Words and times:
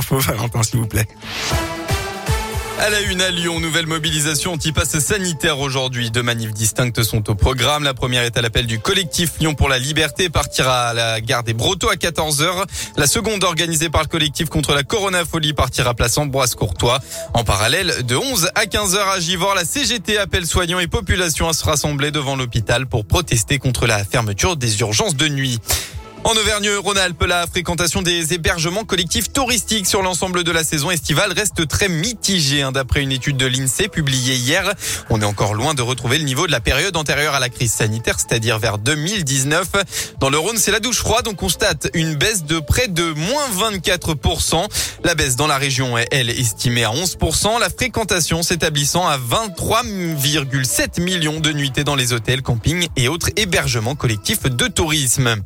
infos, 0.00 0.18
Valentin, 0.18 0.62
s'il 0.62 0.80
vous 0.80 0.86
plaît. 0.86 1.06
À 2.78 2.88
la 2.88 3.00
une 3.02 3.20
à 3.20 3.30
Lyon, 3.30 3.60
nouvelle 3.60 3.86
mobilisation 3.86 4.54
anti-passe 4.54 4.98
sanitaire 5.00 5.58
aujourd'hui. 5.58 6.10
Deux 6.10 6.22
manifs 6.22 6.54
distinctes 6.54 7.02
sont 7.02 7.28
au 7.28 7.34
programme. 7.34 7.84
La 7.84 7.92
première 7.92 8.22
est 8.22 8.38
à 8.38 8.40
l'appel 8.40 8.64
du 8.64 8.78
collectif 8.78 9.32
Lyon 9.38 9.54
pour 9.54 9.68
la 9.68 9.78
liberté, 9.78 10.30
partira 10.30 10.88
à 10.88 10.94
la 10.94 11.20
gare 11.20 11.42
des 11.42 11.52
Brotteaux 11.52 11.90
à 11.90 11.96
14h. 11.96 12.64
La 12.96 13.06
seconde, 13.06 13.44
organisée 13.44 13.90
par 13.90 14.00
le 14.00 14.08
collectif 14.08 14.48
contre 14.48 14.72
la 14.72 14.82
coronafolie, 14.82 15.52
partira 15.52 15.90
à 15.90 15.94
place 15.94 16.16
Ambroise-Courtois. 16.16 17.00
En 17.34 17.44
parallèle, 17.44 18.06
de 18.06 18.16
11 18.16 18.48
à 18.54 18.64
15h 18.64 18.96
à 18.96 19.20
Givors, 19.20 19.54
la 19.54 19.66
CGT 19.66 20.16
appelle 20.16 20.46
soignants 20.46 20.80
et 20.80 20.86
population 20.86 21.50
à 21.50 21.52
se 21.52 21.64
rassembler 21.64 22.10
devant 22.10 22.34
l'hôpital 22.34 22.86
pour 22.86 23.04
protester 23.04 23.58
contre 23.58 23.86
la 23.86 24.02
fermeture 24.06 24.56
des 24.56 24.80
urgences 24.80 25.16
de 25.16 25.28
nuit. 25.28 25.60
En 26.22 26.32
Auvergne-Rhône-Alpes, 26.32 27.24
la 27.26 27.46
fréquentation 27.46 28.02
des 28.02 28.34
hébergements 28.34 28.84
collectifs 28.84 29.32
touristiques 29.32 29.86
sur 29.86 30.02
l'ensemble 30.02 30.44
de 30.44 30.52
la 30.52 30.62
saison 30.64 30.90
estivale 30.90 31.32
reste 31.32 31.66
très 31.66 31.88
mitigée. 31.88 32.60
Hein, 32.60 32.72
d'après 32.72 33.02
une 33.02 33.10
étude 33.10 33.38
de 33.38 33.46
l'INSEE 33.46 33.88
publiée 33.88 34.34
hier, 34.34 34.74
on 35.08 35.22
est 35.22 35.24
encore 35.24 35.54
loin 35.54 35.72
de 35.72 35.80
retrouver 35.80 36.18
le 36.18 36.24
niveau 36.24 36.46
de 36.46 36.52
la 36.52 36.60
période 36.60 36.94
antérieure 36.96 37.34
à 37.34 37.40
la 37.40 37.48
crise 37.48 37.72
sanitaire, 37.72 38.16
c'est-à-dire 38.18 38.58
vers 38.58 38.76
2019. 38.76 39.66
Dans 40.20 40.28
le 40.28 40.36
Rhône, 40.36 40.58
c'est 40.58 40.70
la 40.70 40.80
douche 40.80 40.98
froide. 40.98 41.26
On 41.26 41.34
constate 41.34 41.88
une 41.94 42.14
baisse 42.14 42.44
de 42.44 42.60
près 42.60 42.88
de 42.88 43.12
moins 43.12 43.48
24%. 43.72 44.68
La 45.04 45.14
baisse 45.14 45.36
dans 45.36 45.46
la 45.46 45.56
région 45.56 45.96
est, 45.96 46.06
elle, 46.10 46.28
estimée 46.28 46.84
à 46.84 46.90
11%. 46.90 47.58
La 47.58 47.70
fréquentation 47.70 48.42
s'établissant 48.42 49.08
à 49.08 49.16
23,7 49.16 51.00
millions 51.00 51.40
de 51.40 51.50
nuitées 51.52 51.84
dans 51.84 51.96
les 51.96 52.12
hôtels, 52.12 52.42
campings 52.42 52.88
et 52.96 53.08
autres 53.08 53.30
hébergements 53.36 53.94
collectifs 53.94 54.42
de 54.42 54.66
tourisme. 54.66 55.42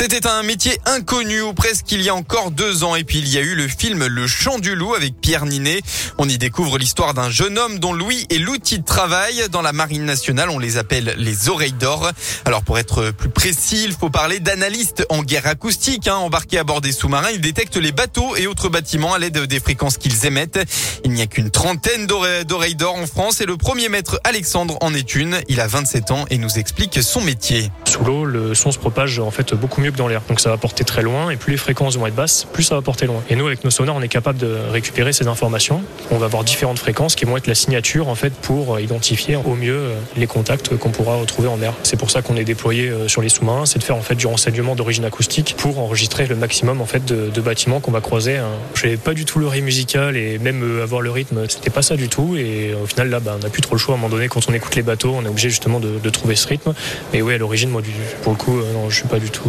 C'était 0.00 0.26
un 0.26 0.42
métier 0.42 0.80
inconnu 0.86 1.42
ou 1.42 1.52
presque 1.52 1.92
il 1.92 2.00
y 2.00 2.08
a 2.08 2.14
encore 2.14 2.50
deux 2.52 2.84
ans. 2.84 2.96
Et 2.96 3.04
puis 3.04 3.18
il 3.18 3.28
y 3.28 3.36
a 3.36 3.42
eu 3.42 3.54
le 3.54 3.68
film 3.68 4.06
Le 4.06 4.26
Chant 4.26 4.58
du 4.58 4.74
Loup 4.74 4.94
avec 4.94 5.20
Pierre 5.20 5.44
Ninet. 5.44 5.82
On 6.16 6.26
y 6.26 6.38
découvre 6.38 6.78
l'histoire 6.78 7.12
d'un 7.12 7.28
jeune 7.28 7.58
homme 7.58 7.78
dont 7.78 7.92
Louis 7.92 8.26
est 8.30 8.38
l'outil 8.38 8.78
de 8.78 8.84
travail. 8.84 9.42
Dans 9.52 9.60
la 9.60 9.74
marine 9.74 10.06
nationale, 10.06 10.48
on 10.48 10.58
les 10.58 10.78
appelle 10.78 11.14
les 11.18 11.50
oreilles 11.50 11.74
d'or. 11.74 12.10
Alors 12.46 12.62
pour 12.62 12.78
être 12.78 13.10
plus 13.10 13.28
précis, 13.28 13.82
il 13.84 13.92
faut 13.92 14.08
parler 14.08 14.40
d'analystes 14.40 15.04
en 15.10 15.22
guerre 15.22 15.46
acoustique. 15.46 16.08
Hein. 16.08 16.16
Embarqués 16.16 16.56
à 16.56 16.64
bord 16.64 16.80
des 16.80 16.92
sous-marins, 16.92 17.32
ils 17.34 17.42
détectent 17.42 17.76
les 17.76 17.92
bateaux 17.92 18.36
et 18.36 18.46
autres 18.46 18.70
bâtiments 18.70 19.12
à 19.12 19.18
l'aide 19.18 19.38
des 19.38 19.60
fréquences 19.60 19.98
qu'ils 19.98 20.24
émettent. 20.24 20.60
Il 21.04 21.10
n'y 21.10 21.20
a 21.20 21.26
qu'une 21.26 21.50
trentaine 21.50 22.06
d'oreilles 22.06 22.74
d'or 22.74 22.94
en 22.94 23.06
France 23.06 23.42
et 23.42 23.46
le 23.46 23.58
premier 23.58 23.90
maître 23.90 24.18
Alexandre 24.24 24.78
en 24.80 24.94
est 24.94 25.14
une. 25.14 25.42
Il 25.48 25.60
a 25.60 25.66
27 25.66 26.10
ans 26.10 26.24
et 26.30 26.38
nous 26.38 26.58
explique 26.58 27.02
son 27.02 27.20
métier. 27.20 27.70
Sous 27.84 28.02
l'eau, 28.02 28.24
le 28.24 28.54
son 28.54 28.72
se 28.72 28.78
propage 28.78 29.18
en 29.18 29.30
fait 29.30 29.52
beaucoup 29.52 29.82
mieux 29.82 29.89
dans 29.96 30.08
l'air. 30.08 30.22
Donc 30.28 30.40
ça 30.40 30.50
va 30.50 30.56
porter 30.56 30.84
très 30.84 31.02
loin 31.02 31.30
et 31.30 31.36
plus 31.36 31.52
les 31.52 31.58
fréquences 31.58 31.96
vont 31.96 32.06
être 32.06 32.14
basses, 32.14 32.46
plus 32.52 32.62
ça 32.62 32.74
va 32.74 32.82
porter 32.82 33.06
loin. 33.06 33.22
Et 33.28 33.36
nous 33.36 33.46
avec 33.46 33.64
nos 33.64 33.70
sonars, 33.70 33.96
on 33.96 34.02
est 34.02 34.08
capable 34.08 34.38
de 34.38 34.56
récupérer 34.70 35.12
ces 35.12 35.26
informations. 35.26 35.82
On 36.10 36.18
va 36.18 36.26
avoir 36.26 36.44
différentes 36.44 36.78
fréquences 36.78 37.14
qui 37.14 37.24
vont 37.24 37.36
être 37.36 37.46
la 37.46 37.54
signature 37.54 38.08
en 38.08 38.14
fait 38.14 38.32
pour 38.32 38.78
identifier 38.80 39.36
au 39.36 39.54
mieux 39.54 39.74
euh, 39.74 39.94
les 40.16 40.26
contacts 40.26 40.76
qu'on 40.76 40.90
pourra 40.90 41.16
retrouver 41.16 41.48
en 41.48 41.56
mer. 41.56 41.72
C'est 41.82 41.96
pour 41.96 42.10
ça 42.10 42.22
qu'on 42.22 42.36
est 42.36 42.44
déployé 42.44 42.88
euh, 42.88 43.08
sur 43.08 43.22
les 43.22 43.28
sous-marins, 43.28 43.66
c'est 43.66 43.78
de 43.78 43.84
faire 43.84 43.96
en 43.96 44.02
fait 44.02 44.14
du 44.14 44.26
renseignement 44.26 44.74
d'origine 44.74 45.04
acoustique 45.04 45.54
pour 45.56 45.78
enregistrer 45.78 46.26
le 46.26 46.36
maximum 46.36 46.80
en 46.80 46.86
fait 46.86 47.04
de, 47.04 47.40
bâtiments 47.40 47.80
qu'on 47.80 47.90
va 47.90 48.02
croiser. 48.02 48.36
Hein. 48.36 48.50
Je 48.74 48.84
n'avais 48.84 48.98
pas 48.98 49.14
du 49.14 49.24
tout 49.24 49.38
l'oreille 49.38 49.62
musicale 49.62 50.16
et 50.16 50.38
même 50.38 50.62
euh, 50.62 50.82
avoir 50.82 51.00
le 51.00 51.10
rythme, 51.10 51.48
c'était 51.48 51.70
pas 51.70 51.82
ça 51.82 51.96
du 51.96 52.08
tout. 52.08 52.36
Et 52.36 52.74
au 52.80 52.86
final 52.86 53.08
là, 53.08 53.20
bah, 53.20 53.36
on 53.36 53.42
n'a 53.42 53.48
plus 53.48 53.62
trop 53.62 53.74
le 53.74 53.78
choix 53.78 53.94
à 53.94 53.98
un 53.98 54.00
moment 54.00 54.14
donné 54.14 54.28
quand 54.28 54.40
on 54.48 54.52
écoute 54.52 54.74
les 54.76 54.82
bateaux, 54.82 55.14
on 55.16 55.24
est 55.24 55.28
obligé 55.28 55.48
justement 55.48 55.80
de, 55.80 56.10
trouver 56.10 56.34
ce 56.34 56.48
rythme. 56.48 56.74
Mais 57.12 57.22
oui, 57.22 57.34
à 57.34 57.38
l'origine, 57.38 57.70
moi, 57.70 57.82
pour 58.22 58.32
le 58.32 58.38
coup, 58.38 58.56
non, 58.74 58.90
je 58.90 58.96
suis 58.96 59.08
pas 59.08 59.20
du 59.20 59.30
tout 59.30 59.48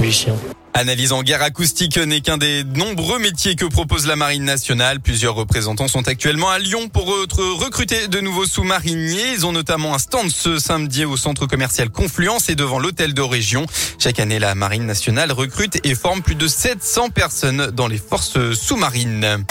musicien. 0.00 0.34
Analyse 0.78 1.12
en 1.12 1.22
guerre 1.22 1.40
acoustique 1.40 1.96
n'est 1.96 2.20
qu'un 2.20 2.36
des 2.36 2.62
nombreux 2.62 3.18
métiers 3.18 3.56
que 3.56 3.64
propose 3.64 4.06
la 4.06 4.14
Marine 4.14 4.44
nationale. 4.44 5.00
Plusieurs 5.00 5.34
représentants 5.34 5.88
sont 5.88 6.06
actuellement 6.06 6.50
à 6.50 6.58
Lyon 6.58 6.90
pour 6.90 7.06
recruter 7.06 8.08
de 8.08 8.20
nouveaux 8.20 8.44
sous-mariniers. 8.44 9.32
Ils 9.32 9.46
ont 9.46 9.52
notamment 9.52 9.94
un 9.94 9.98
stand 9.98 10.28
ce 10.28 10.58
samedi 10.58 11.06
au 11.06 11.16
centre 11.16 11.46
commercial 11.46 11.88
Confluence 11.88 12.50
et 12.50 12.56
devant 12.56 12.78
l'hôtel 12.78 13.14
de 13.14 13.22
région. 13.22 13.64
Chaque 13.98 14.20
année, 14.20 14.38
la 14.38 14.54
Marine 14.54 14.84
nationale 14.84 15.32
recrute 15.32 15.78
et 15.82 15.94
forme 15.94 16.20
plus 16.20 16.34
de 16.34 16.46
700 16.46 17.08
personnes 17.08 17.70
dans 17.70 17.88
les 17.88 17.96
forces 17.96 18.52
sous-marines. 18.52 19.46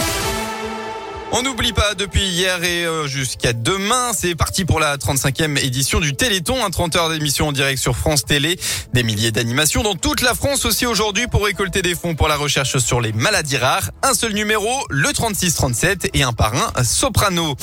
On 1.38 1.44
n'oublie 1.44 1.74
pas 1.74 1.96
depuis 1.96 2.24
hier 2.26 2.64
et 2.64 2.86
euh, 2.86 3.08
jusqu'à 3.08 3.52
demain, 3.52 4.12
c'est 4.18 4.36
parti 4.36 4.64
pour 4.64 4.80
la 4.80 4.96
35e 4.96 5.58
édition 5.62 6.00
du 6.00 6.16
Téléthon, 6.16 6.64
un 6.64 6.70
30 6.70 6.96
heures 6.96 7.10
d'émission 7.10 7.50
en 7.50 7.52
direct 7.52 7.78
sur 7.78 7.98
France 7.98 8.24
Télé, 8.24 8.58
des 8.94 9.04
milliers 9.04 9.32
d'animations 9.32 9.84
dans 9.84 9.96
toute 9.96 10.22
la 10.22 10.34
France 10.34 10.64
aussi 10.64 10.86
aujourd'hui 10.86 11.28
pour 11.28 11.44
récolter 11.44 11.82
des 11.82 11.94
fonds 11.94 12.16
pour 12.16 12.30
la 12.30 12.38
recherche 12.38 12.78
sur 12.78 13.02
les 13.02 13.12
maladies 13.12 13.58
rares. 13.58 13.92
Un 14.02 14.14
seul 14.14 14.32
numéro, 14.32 14.70
le 14.90 15.12
3637 15.12 16.12
et 16.14 16.24
un 16.24 16.32
parrain 16.32 16.72
soprano. 16.86 17.58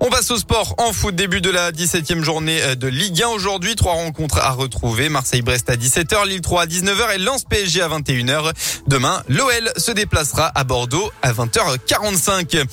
On 0.00 0.10
passe 0.10 0.30
au 0.30 0.38
sport 0.38 0.76
en 0.78 0.92
foot, 0.92 1.14
début 1.14 1.40
de 1.40 1.50
la 1.50 1.72
17e 1.72 2.22
journée 2.22 2.62
euh, 2.62 2.76
de 2.76 2.86
Ligue 2.86 3.20
1 3.22 3.28
aujourd'hui. 3.28 3.74
Trois 3.74 3.94
rencontres 3.94 4.38
à 4.38 4.52
retrouver. 4.52 5.10
Marseille-Brest 5.10 5.68
à 5.68 5.76
17h, 5.76 6.26
Lille 6.26 6.40
3 6.40 6.62
à 6.62 6.66
19h 6.66 7.14
et 7.16 7.18
Lens 7.18 7.44
PSG 7.44 7.82
à 7.82 7.88
21h. 7.88 8.52
Demain, 8.86 9.22
l'OL 9.28 9.72
se 9.76 9.90
déplacera 9.90 10.50
à 10.54 10.64
Bordeaux 10.64 11.10
à 11.20 11.32
20h45. 11.32 12.64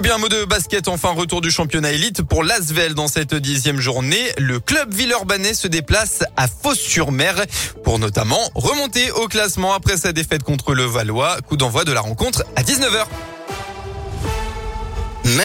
Eh 0.00 0.02
bien, 0.02 0.16
mot 0.16 0.30
de 0.30 0.46
basket, 0.46 0.88
enfin, 0.88 1.10
retour 1.10 1.42
du 1.42 1.50
championnat 1.50 1.92
élite 1.92 2.22
pour 2.22 2.42
l'Asvel 2.42 2.94
dans 2.94 3.06
cette 3.06 3.34
dixième 3.34 3.80
journée. 3.80 4.32
Le 4.38 4.58
club 4.58 4.94
Villeurbanais 4.94 5.52
se 5.52 5.68
déplace 5.68 6.24
à 6.38 6.48
Fos-sur-Mer 6.48 7.44
pour 7.84 7.98
notamment 7.98 8.40
remonter 8.54 9.10
au 9.10 9.28
classement 9.28 9.74
après 9.74 9.98
sa 9.98 10.14
défaite 10.14 10.42
contre 10.42 10.72
le 10.72 10.84
Valois. 10.84 11.36
Coup 11.46 11.58
d'envoi 11.58 11.84
de 11.84 11.92
la 11.92 12.00
rencontre 12.00 12.44
à 12.56 12.62
19h. 12.62 13.04